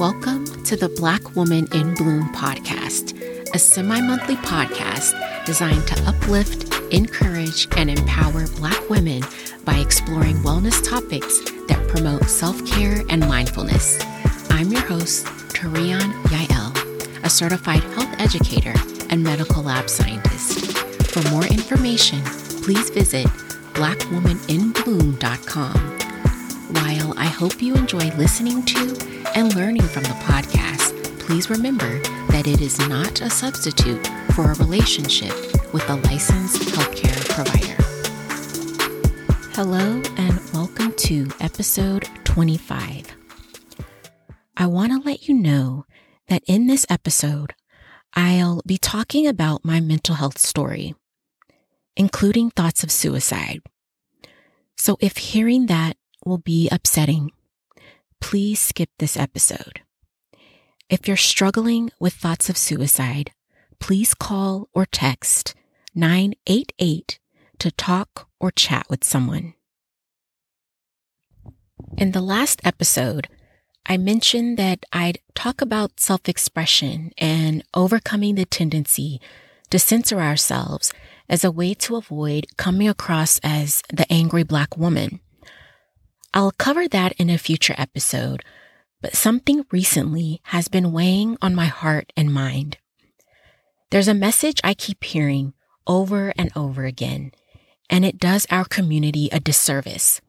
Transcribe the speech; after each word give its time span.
Welcome 0.00 0.46
to 0.64 0.76
the 0.76 0.88
Black 0.88 1.36
Woman 1.36 1.68
in 1.74 1.94
Bloom 1.94 2.32
podcast, 2.32 3.20
a 3.54 3.58
semi 3.58 4.00
monthly 4.00 4.36
podcast 4.36 5.12
designed 5.44 5.86
to 5.88 6.02
uplift, 6.08 6.72
encourage, 6.90 7.68
and 7.76 7.90
empower 7.90 8.46
Black 8.56 8.88
women 8.88 9.22
by 9.66 9.74
exploring 9.74 10.36
wellness 10.36 10.82
topics 10.82 11.40
that 11.68 11.86
promote 11.86 12.24
self 12.30 12.64
care 12.64 13.02
and 13.10 13.28
mindfulness. 13.28 14.02
I'm 14.48 14.72
your 14.72 14.80
host, 14.80 15.26
TaReon 15.52 16.14
Yael, 16.28 17.22
a 17.22 17.28
certified 17.28 17.82
health 17.92 18.18
educator 18.18 18.72
and 19.10 19.22
medical 19.22 19.62
lab 19.62 19.90
scientist. 19.90 20.78
For 21.08 21.20
more 21.28 21.44
information, 21.44 22.22
please 22.62 22.88
visit 22.88 23.26
blackwomaninbloom.com. 23.74 25.98
While 26.72 27.12
I 27.18 27.26
hope 27.26 27.60
you 27.60 27.74
enjoy 27.74 28.08
listening 28.16 28.64
to 28.64 29.19
and 29.34 29.54
learning 29.54 29.82
from 29.82 30.02
the 30.02 30.16
podcast, 30.24 30.92
please 31.20 31.50
remember 31.50 32.00
that 32.28 32.46
it 32.46 32.60
is 32.60 32.78
not 32.88 33.20
a 33.20 33.30
substitute 33.30 34.04
for 34.34 34.50
a 34.50 34.54
relationship 34.56 35.32
with 35.72 35.88
a 35.88 35.94
licensed 35.96 36.62
healthcare 36.62 37.28
provider. 37.28 37.76
Hello, 39.54 40.02
and 40.16 40.40
welcome 40.52 40.92
to 40.94 41.28
episode 41.40 42.08
25. 42.24 43.14
I 44.56 44.66
want 44.66 44.92
to 44.92 45.08
let 45.08 45.28
you 45.28 45.34
know 45.34 45.84
that 46.28 46.42
in 46.46 46.66
this 46.66 46.84
episode, 46.90 47.54
I'll 48.14 48.62
be 48.66 48.78
talking 48.78 49.26
about 49.26 49.64
my 49.64 49.80
mental 49.80 50.16
health 50.16 50.38
story, 50.38 50.94
including 51.96 52.50
thoughts 52.50 52.82
of 52.82 52.90
suicide. 52.90 53.60
So 54.76 54.96
if 55.00 55.16
hearing 55.18 55.66
that 55.66 55.96
will 56.24 56.38
be 56.38 56.68
upsetting, 56.70 57.30
please 58.20 58.60
skip 58.60 58.90
this 58.98 59.16
episode. 59.16 59.80
If 60.88 61.06
you're 61.06 61.16
struggling 61.16 61.90
with 61.98 62.14
thoughts 62.14 62.48
of 62.50 62.56
suicide, 62.56 63.32
please 63.78 64.14
call 64.14 64.68
or 64.74 64.86
text 64.86 65.54
988 65.94 67.18
to 67.58 67.70
talk 67.70 68.28
or 68.38 68.50
chat 68.50 68.86
with 68.88 69.04
someone. 69.04 69.54
In 71.96 72.12
the 72.12 72.20
last 72.20 72.60
episode, 72.64 73.28
I 73.86 73.96
mentioned 73.96 74.56
that 74.58 74.84
I'd 74.92 75.18
talk 75.34 75.60
about 75.60 76.00
self 76.00 76.28
expression 76.28 77.12
and 77.18 77.64
overcoming 77.74 78.34
the 78.34 78.44
tendency 78.44 79.20
to 79.70 79.78
censor 79.78 80.20
ourselves 80.20 80.92
as 81.28 81.44
a 81.44 81.50
way 81.50 81.74
to 81.74 81.96
avoid 81.96 82.46
coming 82.56 82.88
across 82.88 83.40
as 83.42 83.82
the 83.92 84.10
angry 84.12 84.42
black 84.42 84.76
woman. 84.76 85.20
I'll 86.32 86.52
cover 86.52 86.86
that 86.88 87.12
in 87.14 87.28
a 87.28 87.38
future 87.38 87.74
episode, 87.76 88.44
but 89.02 89.16
something 89.16 89.66
recently 89.72 90.40
has 90.44 90.68
been 90.68 90.92
weighing 90.92 91.36
on 91.42 91.56
my 91.56 91.66
heart 91.66 92.12
and 92.16 92.32
mind. 92.32 92.78
There's 93.90 94.06
a 94.06 94.14
message 94.14 94.60
I 94.62 94.74
keep 94.74 95.02
hearing 95.02 95.54
over 95.88 96.32
and 96.38 96.52
over 96.54 96.84
again, 96.84 97.32
and 97.88 98.04
it 98.04 98.18
does 98.18 98.46
our 98.48 98.64
community 98.64 99.28
a 99.32 99.40
disservice. 99.40 100.20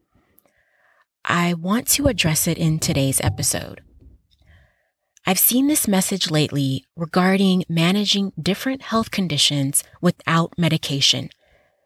I 1.24 1.54
want 1.54 1.86
to 1.90 2.08
address 2.08 2.48
it 2.48 2.58
in 2.58 2.80
today's 2.80 3.20
episode. 3.20 3.80
I've 5.24 5.38
seen 5.38 5.68
this 5.68 5.86
message 5.86 6.32
lately 6.32 6.84
regarding 6.96 7.62
managing 7.68 8.32
different 8.42 8.82
health 8.82 9.12
conditions 9.12 9.84
without 10.00 10.58
medication, 10.58 11.30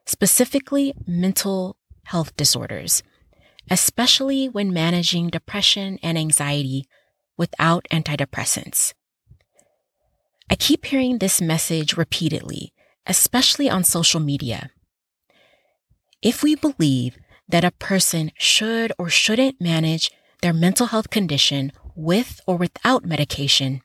specifically 0.06 0.94
mental 1.06 1.76
health 2.04 2.34
disorders 2.34 3.02
especially 3.70 4.48
when 4.48 4.72
managing 4.72 5.28
depression 5.28 5.98
and 6.02 6.16
anxiety 6.16 6.86
without 7.36 7.86
antidepressants. 7.92 8.94
I 10.50 10.54
keep 10.54 10.86
hearing 10.86 11.18
this 11.18 11.40
message 11.40 11.96
repeatedly, 11.96 12.72
especially 13.06 13.68
on 13.68 13.84
social 13.84 14.20
media. 14.20 14.70
If 16.22 16.42
we 16.42 16.54
believe 16.54 17.18
that 17.48 17.64
a 17.64 17.72
person 17.72 18.30
should 18.38 18.92
or 18.98 19.08
shouldn't 19.08 19.60
manage 19.60 20.10
their 20.42 20.52
mental 20.52 20.86
health 20.86 21.10
condition 21.10 21.72
with 21.94 22.40
or 22.46 22.56
without 22.56 23.04
medication, 23.04 23.82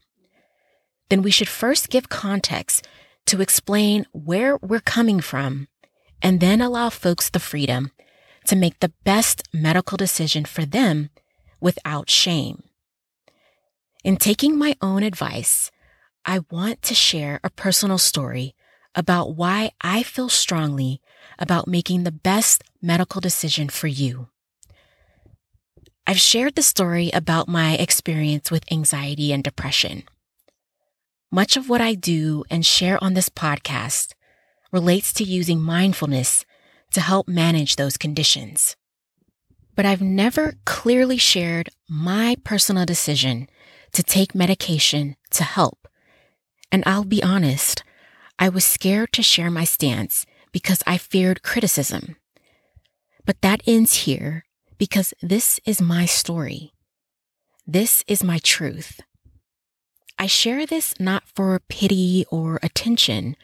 then 1.10 1.22
we 1.22 1.32
should 1.32 1.50
first 1.50 1.90
give 1.90 2.10
context 2.10 2.88
to 3.26 3.42
explain 3.42 4.06
where 4.12 4.58
we're 4.58 4.80
coming 4.80 5.20
from 5.20 5.68
and 6.22 6.40
then 6.40 6.62
allow 6.62 6.90
folks 6.90 7.30
the 7.30 7.40
freedom 7.40 7.92
to 8.52 8.56
make 8.58 8.82
the 8.82 8.92
best 9.06 9.48
medical 9.54 9.96
decision 9.96 10.44
for 10.44 10.66
them 10.66 11.10
without 11.62 12.10
shame. 12.10 12.64
In 14.04 14.18
taking 14.18 14.58
my 14.58 14.76
own 14.82 15.04
advice, 15.04 15.72
I 16.26 16.42
want 16.52 16.82
to 16.82 16.94
share 16.94 17.40
a 17.46 17.50
personal 17.50 17.98
story 17.98 18.54
about 18.94 19.38
why 19.38 19.72
I 19.80 20.04
feel 20.04 20.28
strongly 20.28 21.00
about 21.40 21.66
making 21.66 22.04
the 22.04 22.12
best 22.12 22.62
medical 22.82 23.22
decision 23.22 23.70
for 23.70 23.88
you. 23.88 24.28
I've 26.06 26.20
shared 26.20 26.56
the 26.56 26.62
story 26.62 27.10
about 27.14 27.48
my 27.48 27.76
experience 27.76 28.52
with 28.52 28.70
anxiety 28.70 29.32
and 29.32 29.46
depression. 29.46 30.04
Much 31.32 31.56
of 31.56 31.70
what 31.70 31.80
I 31.80 31.94
do 31.94 32.44
and 32.50 32.66
share 32.66 33.02
on 33.02 33.14
this 33.14 33.30
podcast 33.30 34.12
relates 34.74 35.14
to 35.14 35.24
using 35.24 35.62
mindfulness 35.62 36.44
to 36.92 37.02
help 37.02 37.28
manage 37.28 37.76
those 37.76 37.98
conditions. 37.98 38.76
But 39.76 39.86
I've 39.86 40.02
never 40.02 40.56
clearly 40.66 41.18
shared 41.18 41.70
my 41.90 42.36
personal 42.44 42.86
decision 42.86 43.48
to 43.94 44.04
take 44.04 44.36
medication 44.36 45.16
to 45.32 45.44
help. 45.44 45.88
And 46.72 46.84
I'll 46.86 47.04
be 47.04 47.24
honest, 47.24 47.84
I 48.40 48.50
was 48.50 48.66
scared 48.66 49.12
to 49.14 49.24
share 49.24 49.52
my 49.52 49.64
stance 49.64 50.26
because 50.52 50.84
I 50.88 50.98
feared 50.98 51.44
criticism. 51.44 52.16
But 53.26 53.42
that 53.42 53.62
ends 53.68 54.06
here 54.06 54.46
because 54.78 55.14
this 55.22 55.60
is 55.66 55.82
my 55.82 56.06
story. 56.06 56.74
This 57.68 58.04
is 58.08 58.24
my 58.24 58.40
truth. 58.40 59.02
I 60.18 60.28
share 60.28 60.66
this 60.66 60.94
not 61.00 61.24
for 61.36 61.62
pity 61.70 62.26
or 62.30 62.60
attention, 62.62 63.36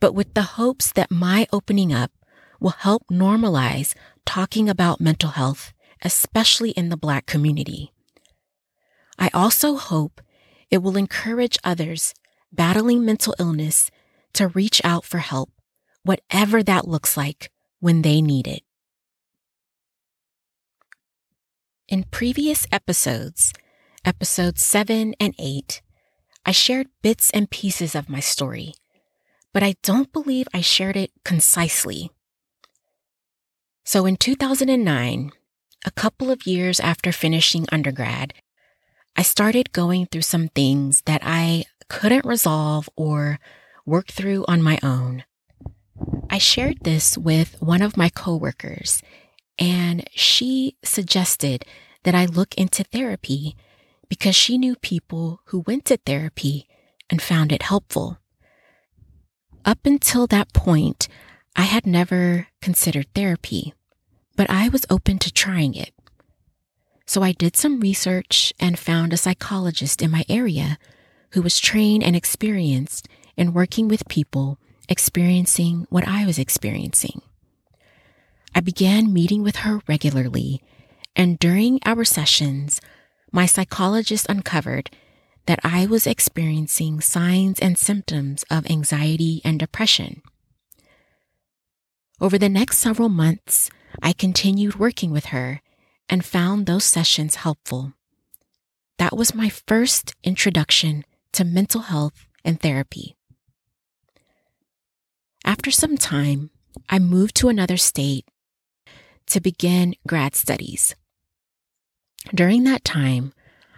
but 0.00 0.14
with 0.14 0.34
the 0.34 0.56
hopes 0.56 0.92
that 0.92 1.10
my 1.10 1.46
opening 1.52 1.92
up 1.92 2.12
will 2.60 2.70
help 2.70 3.02
normalize 3.10 3.94
talking 4.24 4.68
about 4.68 5.00
mental 5.00 5.30
health, 5.30 5.72
especially 6.02 6.70
in 6.70 6.88
the 6.88 6.96
Black 6.96 7.26
community. 7.26 7.92
I 9.18 9.30
also 9.34 9.76
hope 9.76 10.20
it 10.70 10.78
will 10.78 10.96
encourage 10.96 11.58
others 11.64 12.14
battling 12.52 13.04
mental 13.04 13.34
illness 13.38 13.90
to 14.34 14.48
reach 14.48 14.80
out 14.84 15.04
for 15.04 15.18
help, 15.18 15.50
whatever 16.02 16.62
that 16.62 16.86
looks 16.86 17.16
like 17.16 17.50
when 17.80 18.02
they 18.02 18.20
need 18.20 18.46
it. 18.46 18.62
In 21.88 22.04
previous 22.04 22.66
episodes, 22.70 23.52
episodes 24.04 24.64
7 24.64 25.14
and 25.18 25.34
8, 25.38 25.80
I 26.44 26.52
shared 26.52 26.88
bits 27.02 27.30
and 27.30 27.50
pieces 27.50 27.94
of 27.94 28.08
my 28.08 28.20
story, 28.20 28.74
but 29.52 29.62
I 29.62 29.74
don't 29.82 30.12
believe 30.12 30.46
I 30.52 30.60
shared 30.60 30.96
it 30.96 31.10
concisely. 31.24 32.10
So 33.88 34.04
in 34.04 34.18
2009, 34.18 35.32
a 35.86 35.90
couple 35.92 36.30
of 36.30 36.46
years 36.46 36.78
after 36.78 37.10
finishing 37.10 37.64
undergrad, 37.72 38.34
I 39.16 39.22
started 39.22 39.72
going 39.72 40.04
through 40.04 40.28
some 40.28 40.48
things 40.48 41.00
that 41.06 41.22
I 41.24 41.64
couldn't 41.88 42.26
resolve 42.26 42.90
or 42.96 43.40
work 43.86 44.08
through 44.08 44.44
on 44.46 44.60
my 44.60 44.78
own. 44.82 45.24
I 46.28 46.36
shared 46.36 46.80
this 46.82 47.16
with 47.16 47.56
one 47.62 47.80
of 47.80 47.96
my 47.96 48.10
coworkers, 48.10 49.02
and 49.58 50.06
she 50.10 50.76
suggested 50.84 51.64
that 52.02 52.14
I 52.14 52.26
look 52.26 52.54
into 52.56 52.84
therapy 52.84 53.56
because 54.10 54.36
she 54.36 54.58
knew 54.58 54.76
people 54.76 55.40
who 55.46 55.64
went 55.66 55.86
to 55.86 55.96
therapy 55.96 56.68
and 57.08 57.22
found 57.22 57.52
it 57.52 57.62
helpful. 57.62 58.18
Up 59.64 59.78
until 59.86 60.26
that 60.26 60.52
point, 60.52 61.08
I 61.56 61.62
had 61.62 61.86
never 61.86 62.48
considered 62.60 63.06
therapy 63.14 63.72
but 64.38 64.48
I 64.48 64.68
was 64.68 64.86
open 64.88 65.18
to 65.18 65.32
trying 65.32 65.74
it. 65.74 65.92
So 67.06 67.24
I 67.24 67.32
did 67.32 67.56
some 67.56 67.80
research 67.80 68.52
and 68.60 68.78
found 68.78 69.12
a 69.12 69.16
psychologist 69.16 70.00
in 70.00 70.12
my 70.12 70.24
area 70.28 70.78
who 71.32 71.42
was 71.42 71.58
trained 71.58 72.04
and 72.04 72.14
experienced 72.14 73.08
in 73.36 73.52
working 73.52 73.88
with 73.88 74.08
people 74.08 74.58
experiencing 74.88 75.88
what 75.90 76.06
I 76.06 76.24
was 76.24 76.38
experiencing. 76.38 77.20
I 78.54 78.60
began 78.60 79.12
meeting 79.12 79.42
with 79.42 79.56
her 79.56 79.80
regularly, 79.88 80.62
and 81.16 81.38
during 81.40 81.80
our 81.84 82.04
sessions, 82.04 82.80
my 83.32 83.44
psychologist 83.44 84.26
uncovered 84.28 84.88
that 85.46 85.58
I 85.64 85.86
was 85.86 86.06
experiencing 86.06 87.00
signs 87.00 87.58
and 87.58 87.76
symptoms 87.76 88.44
of 88.48 88.70
anxiety 88.70 89.42
and 89.44 89.58
depression. 89.58 90.22
Over 92.20 92.36
the 92.38 92.48
next 92.48 92.78
several 92.78 93.08
months, 93.08 93.70
I 94.02 94.12
continued 94.12 94.76
working 94.76 95.12
with 95.12 95.26
her 95.26 95.60
and 96.08 96.24
found 96.24 96.66
those 96.66 96.84
sessions 96.84 97.36
helpful. 97.36 97.92
That 98.98 99.16
was 99.16 99.34
my 99.34 99.48
first 99.48 100.14
introduction 100.24 101.04
to 101.32 101.44
mental 101.44 101.82
health 101.82 102.26
and 102.44 102.60
therapy. 102.60 103.16
After 105.44 105.70
some 105.70 105.96
time, 105.96 106.50
I 106.90 106.98
moved 106.98 107.36
to 107.36 107.48
another 107.48 107.76
state 107.76 108.26
to 109.26 109.40
begin 109.40 109.94
grad 110.06 110.34
studies. 110.34 110.96
During 112.34 112.64
that 112.64 112.84
time, 112.84 113.32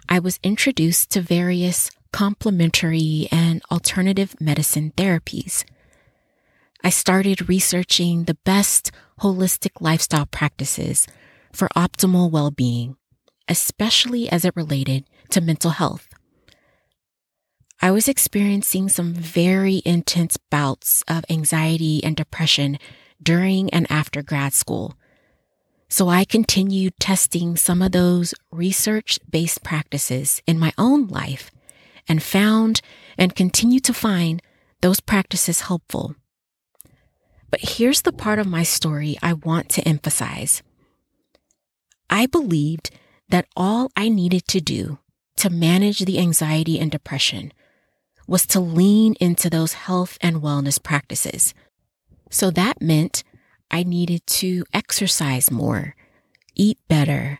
I 0.09 0.17
was 0.19 0.39
introduced 0.43 1.11
to 1.11 1.21
various 1.21 1.91
complementary 2.11 3.27
and 3.31 3.61
alternative 3.71 4.35
medicine 4.41 4.91
therapies. 4.97 5.63
I 6.83 6.89
started 6.89 7.47
researching 7.47 8.23
the 8.23 8.37
best 8.43 8.91
holistic 9.19 9.81
lifestyle 9.81 10.25
practices 10.25 11.07
for 11.53 11.69
optimal 11.75 12.31
well 12.31 12.49
being, 12.49 12.95
especially 13.47 14.29
as 14.29 14.45
it 14.45 14.55
related 14.55 15.05
to 15.29 15.41
mental 15.41 15.71
health. 15.71 16.07
I 17.83 17.91
was 17.91 18.07
experiencing 18.07 18.89
some 18.89 19.13
very 19.13 19.81
intense 19.85 20.37
bouts 20.37 21.03
of 21.07 21.25
anxiety 21.29 22.03
and 22.03 22.15
depression 22.15 22.77
during 23.21 23.69
and 23.71 23.85
after 23.91 24.23
grad 24.23 24.53
school. 24.53 24.95
So 25.87 26.07
I 26.07 26.23
continued 26.23 26.93
testing 26.99 27.57
some 27.57 27.81
of 27.81 27.91
those 27.91 28.33
research 28.51 29.19
based 29.29 29.63
practices 29.63 30.41
in 30.47 30.57
my 30.57 30.73
own 30.77 31.07
life 31.07 31.51
and 32.07 32.23
found 32.23 32.81
and 33.17 33.35
continue 33.35 33.79
to 33.81 33.93
find 33.93 34.41
those 34.81 34.99
practices 34.99 35.61
helpful. 35.61 36.15
But 37.51 37.59
here's 37.61 38.01
the 38.01 38.13
part 38.13 38.39
of 38.39 38.47
my 38.47 38.63
story 38.63 39.17
I 39.21 39.33
want 39.33 39.69
to 39.71 39.87
emphasize. 39.87 40.63
I 42.09 42.25
believed 42.25 42.89
that 43.29 43.47
all 43.55 43.91
I 43.95 44.09
needed 44.09 44.47
to 44.47 44.61
do 44.61 44.99
to 45.37 45.49
manage 45.49 45.99
the 45.99 46.19
anxiety 46.19 46.79
and 46.79 46.89
depression 46.89 47.51
was 48.27 48.45
to 48.47 48.59
lean 48.59 49.15
into 49.19 49.49
those 49.49 49.73
health 49.73 50.17
and 50.21 50.37
wellness 50.37 50.81
practices. 50.81 51.53
So 52.29 52.51
that 52.51 52.81
meant 52.81 53.23
I 53.69 53.83
needed 53.83 54.25
to 54.27 54.63
exercise 54.73 55.51
more, 55.51 55.95
eat 56.55 56.77
better, 56.87 57.39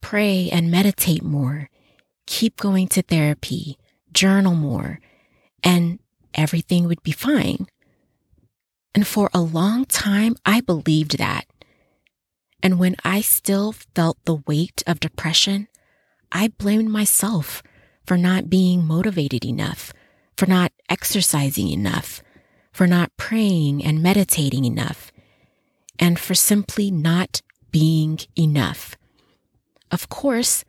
pray 0.00 0.48
and 0.50 0.70
meditate 0.70 1.22
more, 1.22 1.68
keep 2.26 2.56
going 2.56 2.88
to 2.88 3.02
therapy, 3.02 3.78
journal 4.12 4.54
more, 4.54 4.98
and 5.62 6.00
everything 6.34 6.86
would 6.86 7.02
be 7.02 7.12
fine. 7.12 7.66
And 8.94 9.06
for 9.06 9.30
a 9.32 9.40
long 9.40 9.84
time, 9.86 10.36
I 10.44 10.60
believed 10.60 11.18
that. 11.18 11.46
And 12.62 12.78
when 12.78 12.96
I 13.04 13.20
still 13.20 13.72
felt 13.72 14.18
the 14.24 14.42
weight 14.46 14.82
of 14.86 15.00
depression, 15.00 15.68
I 16.30 16.48
blamed 16.48 16.90
myself 16.90 17.62
for 18.06 18.16
not 18.16 18.50
being 18.50 18.84
motivated 18.84 19.44
enough, 19.44 19.92
for 20.36 20.46
not 20.46 20.72
exercising 20.88 21.68
enough, 21.68 22.22
for 22.72 22.86
not 22.86 23.16
praying 23.16 23.84
and 23.84 24.02
meditating 24.02 24.64
enough, 24.64 25.12
and 25.98 26.18
for 26.18 26.34
simply 26.34 26.90
not 26.90 27.42
being 27.70 28.18
enough. 28.36 28.96
Of 29.90 30.08
course, 30.08 30.64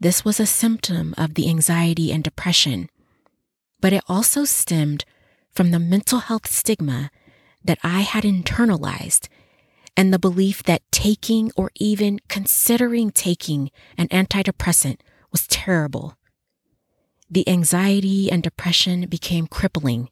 this 0.00 0.24
was 0.24 0.38
a 0.38 0.46
symptom 0.46 1.14
of 1.16 1.34
the 1.34 1.48
anxiety 1.48 2.12
and 2.12 2.22
depression, 2.22 2.88
but 3.80 3.92
it 3.92 4.04
also 4.08 4.44
stemmed 4.44 5.04
from 5.52 5.70
the 5.70 5.78
mental 5.78 6.20
health 6.20 6.46
stigma 6.46 7.10
that 7.66 7.78
I 7.82 8.00
had 8.00 8.24
internalized 8.24 9.28
and 9.96 10.12
the 10.12 10.18
belief 10.18 10.62
that 10.64 10.82
taking 10.92 11.50
or 11.56 11.70
even 11.76 12.20
considering 12.28 13.10
taking 13.10 13.70
an 13.96 14.08
antidepressant 14.08 15.00
was 15.32 15.46
terrible. 15.46 16.16
The 17.30 17.48
anxiety 17.48 18.30
and 18.30 18.42
depression 18.42 19.06
became 19.08 19.46
crippling, 19.46 20.10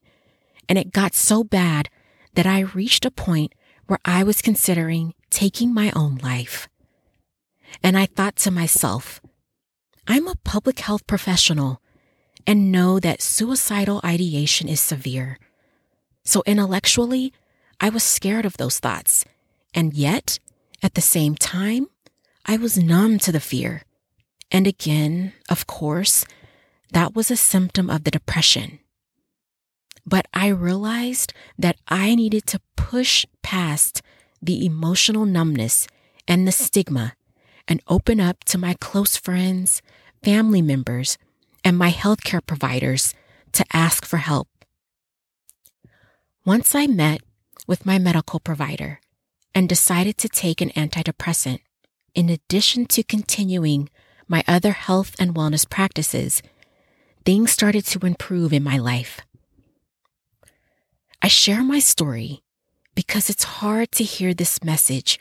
and 0.68 0.78
it 0.78 0.92
got 0.92 1.14
so 1.14 1.44
bad 1.44 1.90
that 2.34 2.46
I 2.46 2.60
reached 2.60 3.04
a 3.04 3.10
point 3.10 3.54
where 3.86 4.00
I 4.04 4.24
was 4.24 4.42
considering 4.42 5.14
taking 5.30 5.72
my 5.72 5.92
own 5.94 6.16
life. 6.16 6.68
And 7.82 7.96
I 7.96 8.06
thought 8.06 8.36
to 8.36 8.50
myself, 8.50 9.20
I'm 10.06 10.26
a 10.26 10.36
public 10.44 10.80
health 10.80 11.06
professional 11.06 11.80
and 12.46 12.72
know 12.72 12.98
that 13.00 13.22
suicidal 13.22 14.00
ideation 14.04 14.68
is 14.68 14.80
severe. 14.80 15.38
So 16.24 16.42
intellectually, 16.46 17.32
I 17.80 17.88
was 17.88 18.02
scared 18.02 18.46
of 18.46 18.56
those 18.56 18.78
thoughts. 18.78 19.24
And 19.74 19.94
yet, 19.94 20.38
at 20.82 20.94
the 20.94 21.00
same 21.00 21.34
time, 21.34 21.88
I 22.46 22.56
was 22.56 22.78
numb 22.78 23.18
to 23.20 23.32
the 23.32 23.40
fear. 23.40 23.82
And 24.50 24.66
again, 24.66 25.32
of 25.48 25.66
course, 25.66 26.24
that 26.92 27.14
was 27.14 27.30
a 27.30 27.36
symptom 27.36 27.90
of 27.90 28.04
the 28.04 28.10
depression. 28.10 28.78
But 30.06 30.26
I 30.32 30.48
realized 30.48 31.32
that 31.58 31.76
I 31.88 32.14
needed 32.14 32.46
to 32.48 32.60
push 32.76 33.24
past 33.42 34.02
the 34.40 34.64
emotional 34.64 35.24
numbness 35.24 35.88
and 36.28 36.46
the 36.46 36.52
stigma 36.52 37.14
and 37.66 37.82
open 37.88 38.20
up 38.20 38.44
to 38.44 38.58
my 38.58 38.74
close 38.80 39.16
friends, 39.16 39.80
family 40.22 40.62
members, 40.62 41.16
and 41.64 41.78
my 41.78 41.90
healthcare 41.90 42.44
providers 42.44 43.14
to 43.52 43.64
ask 43.72 44.04
for 44.04 44.18
help. 44.18 44.48
Once 46.44 46.74
I 46.74 46.86
met 46.86 47.22
with 47.66 47.86
my 47.86 47.98
medical 47.98 48.40
provider 48.40 49.00
and 49.54 49.68
decided 49.68 50.18
to 50.18 50.28
take 50.28 50.60
an 50.60 50.70
antidepressant, 50.70 51.60
in 52.14 52.28
addition 52.28 52.86
to 52.86 53.02
continuing 53.02 53.88
my 54.28 54.42
other 54.46 54.72
health 54.72 55.14
and 55.18 55.34
wellness 55.34 55.68
practices, 55.68 56.42
things 57.24 57.52
started 57.52 57.84
to 57.86 58.06
improve 58.06 58.52
in 58.52 58.62
my 58.62 58.78
life. 58.78 59.20
I 61.22 61.28
share 61.28 61.62
my 61.62 61.78
story 61.78 62.42
because 62.94 63.30
it's 63.30 63.44
hard 63.44 63.92
to 63.92 64.04
hear 64.04 64.34
this 64.34 64.62
message 64.62 65.18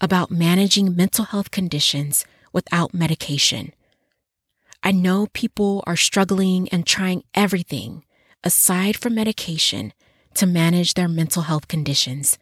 about 0.00 0.30
managing 0.30 0.94
mental 0.94 1.24
health 1.26 1.50
conditions 1.50 2.26
without 2.52 2.92
medication. 2.92 3.72
I 4.82 4.92
know 4.92 5.28
people 5.32 5.82
are 5.86 5.96
struggling 5.96 6.68
and 6.68 6.86
trying 6.86 7.24
everything 7.34 8.04
aside 8.44 8.96
from 8.96 9.14
medication 9.14 9.92
to 10.36 10.46
manage 10.46 10.94
their 10.94 11.08
mental 11.08 11.42
health 11.42 11.68
conditions. 11.68 12.38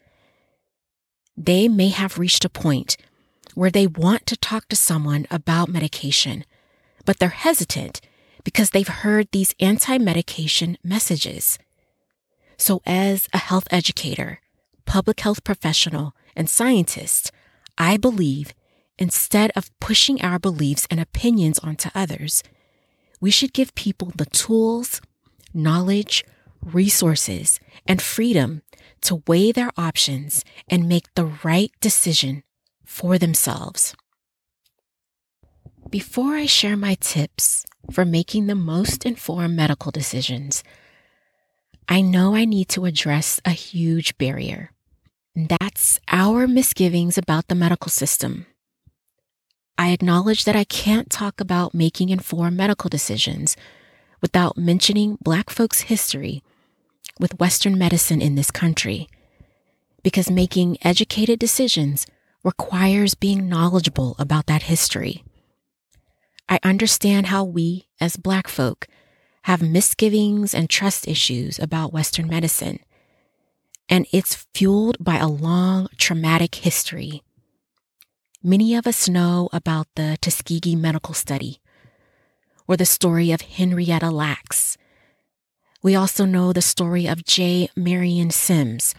They 1.37 1.67
may 1.67 1.89
have 1.89 2.17
reached 2.19 2.45
a 2.45 2.49
point 2.49 2.97
where 3.53 3.71
they 3.71 3.87
want 3.87 4.25
to 4.27 4.37
talk 4.37 4.67
to 4.69 4.75
someone 4.75 5.25
about 5.31 5.69
medication, 5.69 6.45
but 7.05 7.19
they're 7.19 7.29
hesitant 7.29 8.01
because 8.43 8.69
they've 8.69 8.87
heard 8.87 9.27
these 9.31 9.55
anti 9.59 9.97
medication 9.97 10.77
messages. 10.83 11.57
So, 12.57 12.81
as 12.85 13.27
a 13.33 13.37
health 13.37 13.67
educator, 13.71 14.39
public 14.85 15.19
health 15.19 15.43
professional, 15.43 16.13
and 16.35 16.49
scientist, 16.49 17.31
I 17.77 17.97
believe 17.97 18.53
instead 18.97 19.51
of 19.55 19.77
pushing 19.79 20.21
our 20.21 20.39
beliefs 20.39 20.87
and 20.89 20.99
opinions 20.99 21.59
onto 21.59 21.89
others, 21.93 22.43
we 23.19 23.31
should 23.31 23.53
give 23.53 23.75
people 23.75 24.11
the 24.15 24.25
tools, 24.25 25.01
knowledge, 25.53 26.23
resources, 26.65 27.59
and 27.85 28.01
freedom 28.01 28.61
to 29.01 29.23
weigh 29.27 29.51
their 29.51 29.71
options 29.77 30.43
and 30.67 30.89
make 30.89 31.13
the 31.13 31.25
right 31.43 31.71
decision 31.79 32.43
for 32.85 33.17
themselves. 33.17 33.95
Before 35.89 36.35
I 36.35 36.47
share 36.47 36.75
my 36.75 36.95
tips 36.95 37.65
for 37.91 38.05
making 38.05 38.47
the 38.47 38.55
most 38.55 39.05
informed 39.05 39.55
medical 39.55 39.91
decisions, 39.91 40.63
I 41.87 42.01
know 42.01 42.35
I 42.35 42.45
need 42.45 42.67
to 42.69 42.85
address 42.85 43.39
a 43.45 43.51
huge 43.51 44.17
barrier. 44.17 44.71
That's 45.35 45.99
our 46.07 46.47
misgivings 46.47 47.17
about 47.17 47.47
the 47.47 47.55
medical 47.55 47.89
system. 47.89 48.47
I 49.77 49.91
acknowledge 49.91 50.45
that 50.45 50.55
I 50.55 50.63
can't 50.63 51.09
talk 51.09 51.39
about 51.39 51.75
making 51.75 52.09
informed 52.09 52.57
medical 52.57 52.89
decisions 52.89 53.55
without 54.21 54.57
mentioning 54.57 55.17
Black 55.21 55.49
folks' 55.49 55.81
history 55.81 56.41
with 57.19 57.39
Western 57.39 57.77
medicine 57.77 58.21
in 58.21 58.35
this 58.35 58.51
country, 58.51 59.07
because 60.03 60.29
making 60.29 60.77
educated 60.81 61.39
decisions 61.39 62.05
requires 62.43 63.15
being 63.15 63.49
knowledgeable 63.49 64.15
about 64.19 64.45
that 64.45 64.63
history. 64.63 65.23
I 66.47 66.59
understand 66.63 67.27
how 67.27 67.43
we, 67.43 67.87
as 67.99 68.17
Black 68.17 68.47
folk, 68.47 68.87
have 69.43 69.61
misgivings 69.61 70.53
and 70.53 70.69
trust 70.69 71.07
issues 71.07 71.57
about 71.59 71.93
Western 71.93 72.27
medicine, 72.27 72.79
and 73.89 74.05
it's 74.11 74.47
fueled 74.53 74.97
by 74.99 75.17
a 75.17 75.27
long 75.27 75.87
traumatic 75.97 76.55
history. 76.55 77.23
Many 78.43 78.75
of 78.75 78.85
us 78.85 79.09
know 79.09 79.49
about 79.51 79.87
the 79.95 80.17
Tuskegee 80.21 80.75
medical 80.75 81.15
study 81.15 81.61
or 82.67 82.77
the 82.77 82.85
story 82.85 83.31
of 83.31 83.41
Henrietta 83.41 84.11
Lacks 84.11 84.77
we 85.85 85.93
also 85.93 86.25
know 86.25 86.51
the 86.51 86.63
story 86.63 87.05
of 87.05 87.23
J. 87.23 87.69
Marion 87.75 88.31
Sims, 88.31 88.95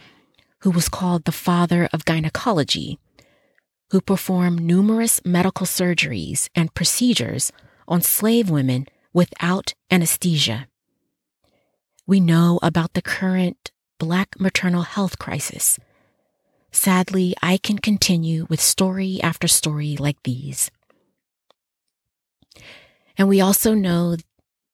who 0.59 0.71
was 0.71 0.87
called 0.87 1.25
the 1.25 1.33
father 1.33 1.89
of 1.91 2.05
gynecology, 2.05 2.97
who 3.91 3.99
performed 3.99 4.61
numerous 4.61 5.19
medical 5.25 5.65
surgeries 5.65 6.47
and 6.55 6.73
procedures 6.73 7.51
on 7.89 8.01
slave 8.01 8.49
women 8.49 8.87
without 9.11 9.73
anesthesia. 9.91 10.69
We 12.05 12.21
know 12.21 12.57
about 12.63 12.93
the 12.93 13.01
current 13.01 13.69
Black 13.99 14.39
maternal 14.39 14.83
health 14.83 15.19
crisis. 15.19 15.77
Sadly, 16.71 17.35
I 17.41 17.57
can 17.57 17.79
continue 17.79 18.47
with 18.49 18.61
story 18.61 19.19
after 19.21 19.49
story 19.49 19.97
like 19.97 20.23
these. 20.23 20.71
And 23.17 23.27
we 23.27 23.41
also 23.41 23.73
know 23.73 24.15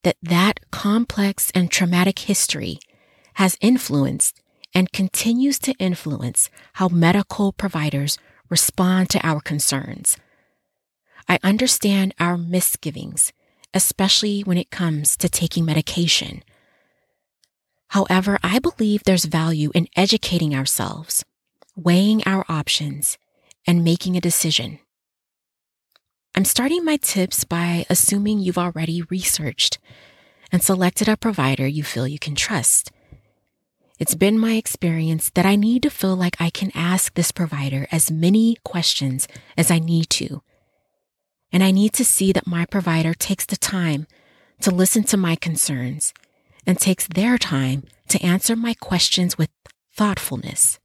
that 0.04 0.18
that 0.22 0.60
complex 0.72 1.52
and 1.56 1.72
traumatic 1.72 2.20
history 2.20 2.80
has 3.36 3.58
influenced 3.62 4.42
and 4.74 4.92
continues 4.92 5.60
to 5.60 5.74
influence 5.74 6.50
how 6.74 6.88
medical 6.88 7.52
providers 7.52 8.18
respond 8.50 9.10
to 9.10 9.26
our 9.26 9.40
concerns. 9.40 10.18
I 11.28 11.40
understand 11.44 12.14
our 12.20 12.38
misgivings, 12.38 13.32
especially 13.74 14.42
when 14.42 14.58
it 14.58 14.72
comes 14.72 15.16
to 15.18 15.30
taking 15.30 15.66
medication. 15.66 16.44
However, 17.90 18.40
I 18.44 18.60
believe 18.60 19.04
there's 19.04 19.26
value 19.26 19.72
in 19.74 19.88
educating 19.96 20.54
ourselves, 20.56 21.24
weighing 21.76 22.24
our 22.26 22.46
options, 22.50 23.18
and 23.66 23.84
making 23.84 24.18
a 24.18 24.22
decision. 24.22 24.80
I'm 26.36 26.46
starting 26.46 26.84
my 26.84 26.98
tips 26.98 27.44
by 27.44 27.86
assuming 27.92 28.40
you've 28.40 28.58
already 28.58 29.04
researched 29.04 29.78
and 30.52 30.64
selected 30.64 31.08
a 31.08 31.16
provider 31.16 31.68
you 31.68 31.84
feel 31.84 32.08
you 32.08 32.18
can 32.18 32.34
trust. 32.34 32.92
It's 34.00 34.16
been 34.16 34.40
my 34.40 34.54
experience 34.54 35.30
that 35.36 35.46
I 35.46 35.56
need 35.56 35.84
to 35.84 35.92
feel 35.92 36.16
like 36.16 36.36
I 36.40 36.50
can 36.50 36.72
ask 36.74 37.14
this 37.14 37.32
provider 37.32 37.88
as 37.92 38.10
many 38.10 38.58
questions 38.64 39.28
as 39.56 39.70
I 39.70 39.78
need 39.78 40.10
to. 40.12 40.42
And 41.52 41.64
I 41.64 41.70
need 41.70 41.94
to 41.94 42.06
see 42.06 42.32
that 42.32 42.48
my 42.48 42.66
provider 42.66 43.14
takes 43.14 43.46
the 43.46 43.56
time 43.56 44.08
to 44.62 44.72
listen 44.72 45.04
to 45.04 45.18
my 45.18 45.36
concerns 45.36 46.16
and 46.66 46.80
takes 46.80 47.06
their 47.06 47.38
time 47.38 47.84
to 48.08 48.22
answer 48.24 48.56
my 48.56 48.74
questions 48.74 49.38
with 49.38 49.50
thoughtfulness. 49.96 50.80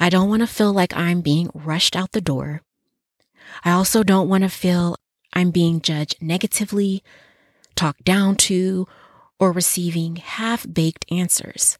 I 0.00 0.08
don't 0.08 0.28
want 0.28 0.42
to 0.42 0.48
feel 0.48 0.72
like 0.72 0.96
I'm 0.96 1.20
being 1.20 1.48
rushed 1.54 1.94
out 1.94 2.10
the 2.10 2.20
door. 2.20 2.62
I 3.64 3.72
also 3.72 4.02
don't 4.02 4.28
want 4.28 4.44
to 4.44 4.48
feel 4.48 4.96
I'm 5.32 5.50
being 5.50 5.80
judged 5.80 6.20
negatively, 6.20 7.02
talked 7.74 8.04
down 8.04 8.36
to, 8.36 8.86
or 9.38 9.52
receiving 9.52 10.16
half 10.16 10.66
baked 10.72 11.04
answers. 11.10 11.78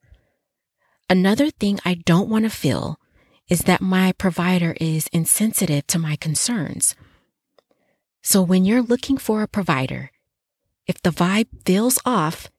Another 1.08 1.50
thing 1.50 1.78
I 1.84 1.94
don't 1.94 2.28
want 2.28 2.44
to 2.44 2.50
feel 2.50 2.98
is 3.48 3.60
that 3.60 3.82
my 3.82 4.12
provider 4.12 4.74
is 4.80 5.08
insensitive 5.12 5.86
to 5.88 5.98
my 5.98 6.16
concerns. 6.16 6.94
So 8.22 8.40
when 8.40 8.64
you're 8.64 8.82
looking 8.82 9.18
for 9.18 9.42
a 9.42 9.48
provider, 9.48 10.10
if 10.86 11.02
the 11.02 11.10
vibe 11.10 11.48
feels 11.64 11.98
off, 12.04 12.50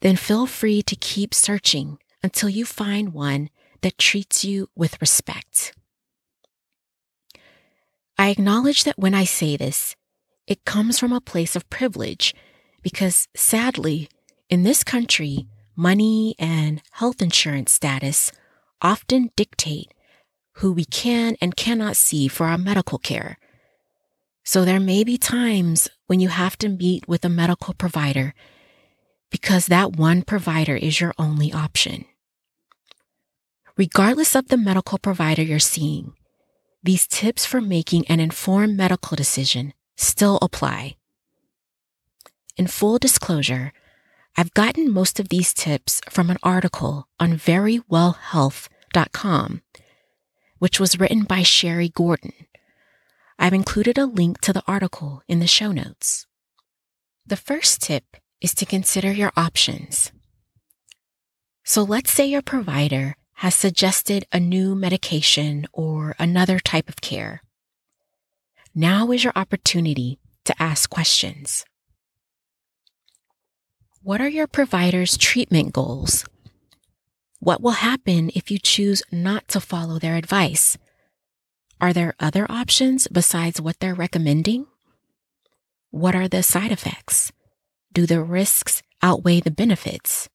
then 0.00 0.16
feel 0.16 0.46
free 0.46 0.82
to 0.82 0.96
keep 0.96 1.34
searching 1.34 1.98
until 2.22 2.48
you 2.48 2.64
find 2.64 3.12
one 3.12 3.50
that 3.82 3.98
treats 3.98 4.44
you 4.44 4.68
with 4.76 5.00
respect. 5.00 5.74
I 8.20 8.28
acknowledge 8.28 8.84
that 8.84 8.98
when 8.98 9.14
I 9.14 9.24
say 9.24 9.56
this, 9.56 9.96
it 10.46 10.66
comes 10.66 10.98
from 10.98 11.10
a 11.10 11.22
place 11.22 11.56
of 11.56 11.70
privilege 11.70 12.34
because 12.82 13.28
sadly, 13.34 14.10
in 14.50 14.62
this 14.62 14.84
country, 14.84 15.46
money 15.74 16.34
and 16.38 16.82
health 16.90 17.22
insurance 17.22 17.72
status 17.72 18.30
often 18.82 19.30
dictate 19.36 19.94
who 20.56 20.70
we 20.70 20.84
can 20.84 21.34
and 21.40 21.56
cannot 21.56 21.96
see 21.96 22.28
for 22.28 22.44
our 22.44 22.58
medical 22.58 22.98
care. 22.98 23.38
So 24.44 24.66
there 24.66 24.80
may 24.80 25.02
be 25.02 25.16
times 25.16 25.88
when 26.06 26.20
you 26.20 26.28
have 26.28 26.58
to 26.58 26.68
meet 26.68 27.08
with 27.08 27.24
a 27.24 27.30
medical 27.30 27.72
provider 27.72 28.34
because 29.30 29.64
that 29.68 29.96
one 29.96 30.20
provider 30.24 30.76
is 30.76 31.00
your 31.00 31.14
only 31.18 31.54
option. 31.54 32.04
Regardless 33.78 34.36
of 34.36 34.48
the 34.48 34.58
medical 34.58 34.98
provider 34.98 35.40
you're 35.40 35.58
seeing, 35.58 36.12
these 36.82 37.06
tips 37.06 37.44
for 37.44 37.60
making 37.60 38.06
an 38.08 38.20
informed 38.20 38.74
medical 38.76 39.16
decision 39.16 39.74
still 39.96 40.38
apply. 40.40 40.96
In 42.56 42.66
full 42.66 42.98
disclosure, 42.98 43.72
I've 44.36 44.54
gotten 44.54 44.92
most 44.92 45.20
of 45.20 45.28
these 45.28 45.52
tips 45.52 46.00
from 46.08 46.30
an 46.30 46.38
article 46.42 47.08
on 47.18 47.34
verywellhealth.com, 47.34 49.62
which 50.58 50.80
was 50.80 50.98
written 50.98 51.24
by 51.24 51.42
Sherri 51.42 51.88
Gordon. 51.88 52.32
I've 53.38 53.54
included 53.54 53.98
a 53.98 54.06
link 54.06 54.40
to 54.42 54.52
the 54.52 54.62
article 54.66 55.22
in 55.28 55.40
the 55.40 55.46
show 55.46 55.72
notes. 55.72 56.26
The 57.26 57.36
first 57.36 57.82
tip 57.82 58.04
is 58.40 58.54
to 58.54 58.66
consider 58.66 59.12
your 59.12 59.32
options. 59.36 60.12
So 61.64 61.82
let's 61.82 62.10
say 62.10 62.26
your 62.26 62.42
provider 62.42 63.16
has 63.40 63.54
suggested 63.54 64.26
a 64.32 64.38
new 64.38 64.74
medication 64.74 65.66
or 65.72 66.14
another 66.18 66.58
type 66.58 66.90
of 66.90 67.00
care. 67.00 67.42
Now 68.74 69.10
is 69.12 69.24
your 69.24 69.32
opportunity 69.34 70.18
to 70.44 70.54
ask 70.62 70.90
questions. 70.90 71.64
What 74.02 74.20
are 74.20 74.28
your 74.28 74.46
provider's 74.46 75.16
treatment 75.16 75.72
goals? 75.72 76.26
What 77.38 77.62
will 77.62 77.80
happen 77.80 78.30
if 78.34 78.50
you 78.50 78.58
choose 78.58 79.02
not 79.10 79.48
to 79.48 79.60
follow 79.60 79.98
their 79.98 80.16
advice? 80.16 80.76
Are 81.80 81.94
there 81.94 82.12
other 82.20 82.44
options 82.50 83.08
besides 83.08 83.58
what 83.58 83.80
they're 83.80 83.94
recommending? 83.94 84.66
What 85.90 86.14
are 86.14 86.28
the 86.28 86.42
side 86.42 86.72
effects? 86.72 87.32
Do 87.90 88.04
the 88.04 88.22
risks 88.22 88.82
outweigh 89.02 89.40
the 89.40 89.50
benefits? 89.50 90.28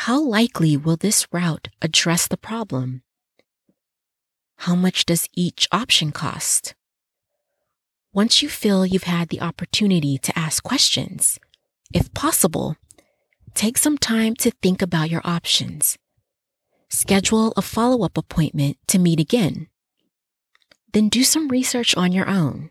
How 0.00 0.20
likely 0.20 0.76
will 0.76 0.96
this 0.96 1.26
route 1.32 1.68
address 1.80 2.28
the 2.28 2.36
problem? 2.36 3.02
How 4.58 4.74
much 4.74 5.06
does 5.06 5.26
each 5.32 5.66
option 5.72 6.12
cost? 6.12 6.74
Once 8.12 8.42
you 8.42 8.48
feel 8.48 8.84
you've 8.84 9.04
had 9.04 9.30
the 9.30 9.40
opportunity 9.40 10.18
to 10.18 10.38
ask 10.38 10.62
questions, 10.62 11.40
if 11.94 12.12
possible, 12.12 12.76
take 13.54 13.78
some 13.78 13.96
time 13.96 14.36
to 14.36 14.50
think 14.62 14.82
about 14.82 15.10
your 15.10 15.22
options. 15.24 15.96
Schedule 16.90 17.54
a 17.56 17.62
follow 17.62 18.04
up 18.04 18.18
appointment 18.18 18.76
to 18.88 18.98
meet 18.98 19.18
again. 19.18 19.66
Then 20.92 21.08
do 21.08 21.24
some 21.24 21.48
research 21.48 21.96
on 21.96 22.12
your 22.12 22.28
own. 22.28 22.70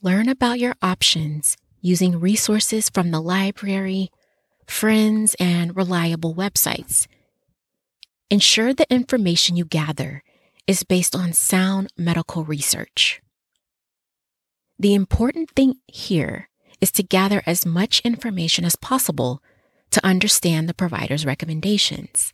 Learn 0.00 0.28
about 0.28 0.60
your 0.60 0.76
options 0.80 1.56
using 1.80 2.20
resources 2.20 2.88
from 2.88 3.10
the 3.10 3.20
library, 3.20 4.10
friends, 4.66 5.34
and 5.38 5.76
reliable 5.76 6.34
websites. 6.34 7.06
Ensure 8.30 8.74
the 8.74 8.90
information 8.90 9.56
you 9.56 9.64
gather 9.64 10.22
is 10.66 10.82
based 10.82 11.14
on 11.14 11.32
sound 11.32 11.92
medical 11.96 12.44
research. 12.44 13.20
The 14.78 14.94
important 14.94 15.50
thing 15.50 15.74
here 15.86 16.48
is 16.80 16.90
to 16.92 17.02
gather 17.02 17.42
as 17.46 17.64
much 17.64 18.00
information 18.00 18.64
as 18.64 18.76
possible 18.76 19.42
to 19.90 20.04
understand 20.04 20.68
the 20.68 20.74
provider's 20.74 21.24
recommendations. 21.24 22.32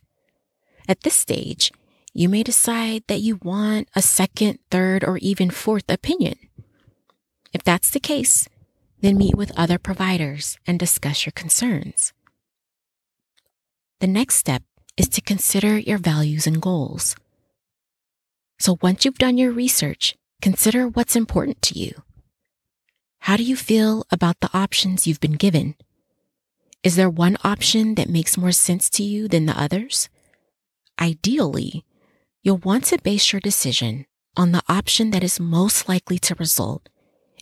At 0.87 1.01
this 1.01 1.13
stage, 1.13 1.71
you 2.13 2.27
may 2.27 2.43
decide 2.43 3.03
that 3.07 3.21
you 3.21 3.39
want 3.43 3.87
a 3.95 4.01
second, 4.01 4.59
third, 4.69 5.03
or 5.03 5.17
even 5.19 5.49
fourth 5.49 5.89
opinion. 5.89 6.35
If 7.53 7.63
that's 7.63 7.91
the 7.91 7.99
case, 7.99 8.49
then 9.01 9.17
meet 9.17 9.35
with 9.35 9.57
other 9.57 9.77
providers 9.77 10.57
and 10.65 10.79
discuss 10.79 11.25
your 11.25 11.31
concerns. 11.31 12.13
The 14.01 14.07
next 14.07 14.37
step 14.37 14.63
is 14.97 15.07
to 15.09 15.21
consider 15.21 15.77
your 15.77 15.99
values 15.99 16.47
and 16.47 16.59
goals. 16.59 17.15
So 18.57 18.79
once 18.81 19.05
you've 19.05 19.19
done 19.19 19.37
your 19.37 19.51
research, 19.51 20.15
consider 20.41 20.87
what's 20.87 21.15
important 21.15 21.61
to 21.61 21.77
you. 21.77 22.01
How 23.19 23.37
do 23.37 23.43
you 23.43 23.55
feel 23.55 24.03
about 24.11 24.39
the 24.39 24.49
options 24.55 25.05
you've 25.05 25.19
been 25.19 25.37
given? 25.37 25.75
Is 26.81 26.95
there 26.95 27.11
one 27.11 27.37
option 27.43 27.93
that 27.93 28.09
makes 28.09 28.39
more 28.39 28.51
sense 28.51 28.89
to 28.89 29.03
you 29.03 29.27
than 29.27 29.45
the 29.45 29.53
others? 29.53 30.09
Ideally, 30.99 31.85
you'll 32.41 32.57
want 32.57 32.85
to 32.85 32.97
base 32.97 33.31
your 33.31 33.39
decision 33.39 34.07
on 34.35 34.51
the 34.51 34.63
option 34.67 35.11
that 35.11 35.23
is 35.23 35.39
most 35.39 35.87
likely 35.87 36.17
to 36.25 36.33
result 36.39 36.89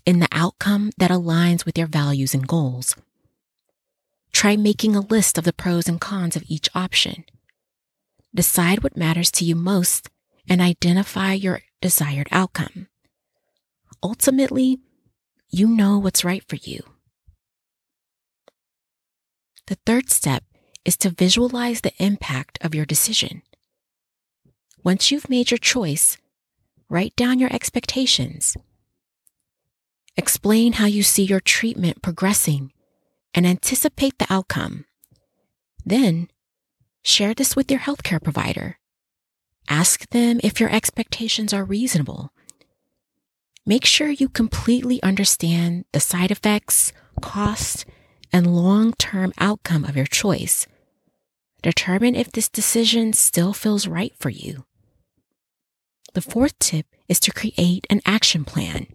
in 0.06 0.20
the 0.20 0.28
outcome 0.34 0.92
that 0.98 1.10
aligns 1.10 1.64
with 1.64 1.78
your 1.78 1.88
values 1.88 2.34
and 2.34 2.46
goals. 2.46 2.98
Try 4.32 4.56
making 4.56 4.96
a 4.96 5.02
list 5.02 5.38
of 5.38 5.44
the 5.44 5.54
pros 5.54 5.88
and 5.88 6.00
cons 6.00 6.36
of 6.36 6.44
each 6.48 6.70
option. 6.74 7.26
Decide 8.34 8.84
what 8.84 8.98
matters 8.98 9.32
to 9.32 9.46
you 9.46 9.56
most 9.56 10.10
and 10.48 10.62
identify 10.62 11.34
your 11.34 11.62
desired 11.82 12.28
outcome. 12.32 12.88
Ultimately, 14.02 14.80
you 15.50 15.68
know 15.68 15.98
what's 15.98 16.24
right 16.24 16.44
for 16.48 16.56
you. 16.56 16.82
The 19.68 19.78
third 19.86 20.10
step 20.10 20.44
is 20.86 20.98
to 20.98 21.10
visualize 21.10 21.82
the 21.82 21.94
impact 21.98 22.58
of 22.62 22.74
your 22.74 22.86
decision. 22.86 23.42
Once 24.84 25.12
you've 25.12 25.30
made 25.30 25.52
your 25.52 25.58
choice, 25.58 26.18
write 26.90 27.16
down 27.16 27.40
your 27.40 27.54
expectations 27.54 28.56
Explain 30.20 30.74
how 30.74 30.86
you 30.86 31.02
see 31.02 31.24
your 31.24 31.40
treatment 31.40 32.02
progressing 32.02 32.74
and 33.34 33.46
anticipate 33.46 34.18
the 34.18 34.28
outcome. 34.30 34.86
Then, 35.86 36.30
share 37.04 37.34
this 37.34 37.56
with 37.56 37.72
your 37.72 37.80
healthcare 37.82 38.22
provider. 38.22 38.80
Ask 39.68 40.10
them 40.10 40.40
if 40.44 40.60
your 40.60 40.70
expectations 40.70 41.54
are 41.54 41.64
reasonable. 41.64 42.32
Make 43.66 43.86
sure 43.86 44.10
you 44.10 44.30
completely 44.30 45.02
understand 45.04 45.86
the 45.92 46.00
side 46.00 46.32
effects, 46.32 46.92
costs, 47.22 47.86
and 48.34 48.56
long 48.56 48.94
term 48.94 49.32
outcome 49.40 49.84
of 49.84 49.96
your 49.96 50.06
choice. 50.06 50.66
Determine 51.62 52.16
if 52.16 52.32
this 52.32 52.50
decision 52.50 53.14
still 53.14 53.54
feels 53.54 53.88
right 53.88 54.14
for 54.18 54.30
you. 54.30 54.66
The 56.14 56.22
fourth 56.22 56.58
tip 56.58 56.88
is 57.08 57.20
to 57.22 57.32
create 57.32 57.86
an 57.90 58.02
action 58.06 58.46
plan. 58.46 58.88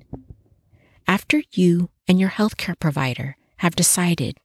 After 1.06 1.42
you 1.52 1.90
and 2.08 2.18
your 2.18 2.30
healthcare 2.30 2.78
provider 2.78 3.36
have 3.58 3.76
decided, 3.76 4.38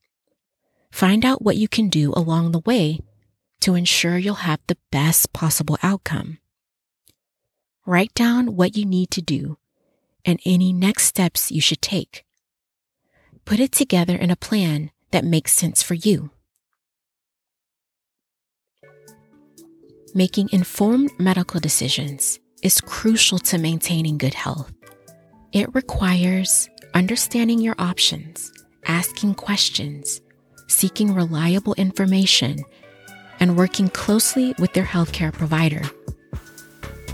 find 0.92 1.26
out 1.26 1.42
what 1.42 1.58
you 1.58 1.68
can 1.68 1.90
do 1.90 2.14
along 2.14 2.52
the 2.52 2.60
way 2.60 3.00
to 3.62 3.76
ensure 3.76 4.18
you'll 4.18 4.36
have 4.36 4.60
the 4.68 4.78
best 4.92 5.34
possible 5.34 5.78
outcome. 5.84 6.38
Write 7.86 8.14
down 8.14 8.56
what 8.56 8.78
you 8.78 8.86
need 8.86 9.10
to 9.12 9.22
do 9.22 9.58
and 10.26 10.40
any 10.46 10.72
next 10.72 11.06
steps 11.06 11.52
you 11.52 11.62
should 11.62 11.82
take. 11.82 12.26
Put 13.46 13.60
it 13.60 13.72
together 13.72 14.16
in 14.16 14.30
a 14.30 14.36
plan 14.36 14.92
that 15.12 15.26
makes 15.26 15.54
sense 15.54 15.82
for 15.82 15.96
you. 15.96 16.30
Making 20.14 20.50
informed 20.52 21.12
medical 21.20 21.60
decisions 21.60 22.40
is 22.62 22.82
crucial 22.82 23.40
to 23.40 23.58
maintaining 23.58 24.18
good 24.18 24.34
health. 24.34 24.72
It 25.52 25.74
requires 25.74 26.70
understanding 26.94 27.60
your 27.60 27.76
options, 27.80 28.52
asking 28.86 29.36
questions, 29.36 30.22
seeking 30.68 31.14
reliable 31.14 31.74
information, 31.76 32.64
and 33.40 33.58
working 33.58 33.90
closely 33.90 34.54
with 34.60 34.74
their 34.74 34.86
healthcare 34.86 35.34
provider. 35.34 35.82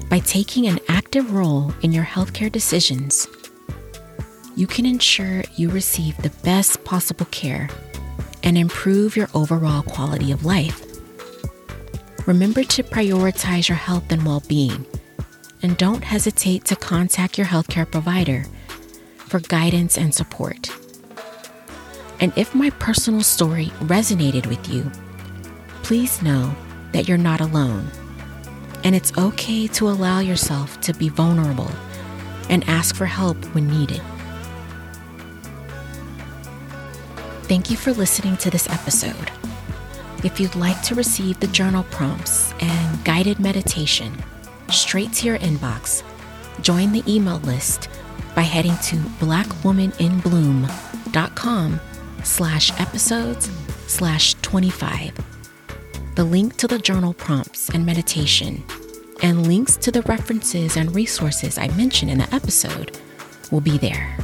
By 0.10 0.20
taking 0.20 0.68
an 0.68 0.80
active 0.88 1.34
role 1.34 1.74
in 1.82 1.92
your 1.92 2.04
healthcare 2.04 2.52
decisions, 2.52 3.28
you 4.56 4.68
can 4.68 4.86
ensure 4.86 5.44
you 5.56 5.70
receive 5.70 6.16
the 6.18 6.30
best 6.44 6.84
possible 6.84 7.26
care 7.32 7.70
and 8.44 8.58
improve 8.58 9.18
your 9.18 9.28
overall 9.34 9.82
quality 9.82 10.32
of 10.32 10.46
life. 10.46 10.82
Remember 12.26 12.64
to 12.64 12.84
prioritize 12.84 13.68
your 13.68 13.78
health 13.78 14.12
and 14.12 14.26
well 14.26 14.44
being, 14.48 14.86
and 15.62 15.78
don't 15.78 16.04
hesitate 16.04 16.66
to 16.66 16.76
contact 16.76 17.38
your 17.38 17.48
healthcare 17.48 17.90
provider 17.90 18.46
for 19.18 19.40
guidance 19.40 19.98
and 19.98 20.14
support. 20.14 20.70
And 22.20 22.34
if 22.36 22.54
my 22.56 22.72
personal 22.72 23.22
story 23.22 23.68
resonated 23.82 24.48
with 24.48 24.68
you, 24.70 24.92
please 25.84 26.22
know 26.22 26.54
that 26.92 27.08
you're 27.08 27.18
not 27.18 27.40
alone. 27.42 27.88
And 28.84 28.94
it's 28.96 29.18
okay 29.18 29.68
to 29.68 29.90
allow 29.90 30.20
yourself 30.20 30.80
to 30.82 30.94
be 30.94 31.10
vulnerable 31.10 31.72
and 32.50 32.68
ask 32.70 32.96
for 32.96 33.06
help 33.06 33.38
when 33.54 33.68
needed. 33.68 34.02
Thank 37.44 37.70
you 37.70 37.78
for 37.78 37.94
listening 37.94 38.38
to 38.38 38.50
this 38.50 38.68
episode. 38.70 39.32
If 40.24 40.40
you'd 40.40 40.56
like 40.56 40.82
to 40.84 40.96
receive 40.96 41.40
the 41.40 41.48
journal 41.48 41.84
prompts 41.92 42.54
and 42.60 43.04
guided 43.04 43.40
meditation 43.40 44.14
straight 44.70 45.14
to 45.14 45.28
your 45.28 45.38
inbox, 45.40 46.04
join 46.62 46.92
the 46.92 47.04
email 47.08 47.38
list 47.40 47.90
by 48.34 48.42
heading 48.42 48.76
to 48.84 48.96
blackwomaninbloom.com 48.96 51.80
slash 52.26 52.72
episodes 52.80 53.50
slash 53.88 54.34
25. 54.42 55.14
The 56.16 56.24
link 56.24 56.58
to 56.58 56.68
the 56.68 56.80
journal 56.80 57.14
prompts 57.14 57.70
and 57.70 57.86
meditation 57.86 58.64
and 59.22 59.48
links 59.48 59.78
to 59.78 59.92
the 59.92 60.02
references 60.04 60.76
and 60.76 60.94
resources 60.94 61.58
I 61.58 61.68
mentioned 61.70 62.12
in 62.12 62.18
the 62.18 62.34
episode 62.34 62.98
will 63.52 63.62
be 63.62 63.78
there. 63.78 64.18